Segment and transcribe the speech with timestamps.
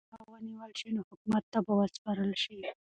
[0.09, 2.57] که غله ونیول شي نو حکومت ته به وسپارل شي.